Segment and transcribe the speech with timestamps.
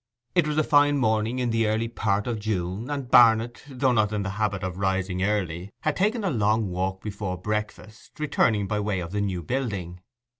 [0.33, 4.11] It was a fine morning in the early part of June, and Barnet, though not
[4.11, 8.79] in the habit of rising early, had taken a long walk before breakfast; returning by
[8.79, 9.99] way of the new building.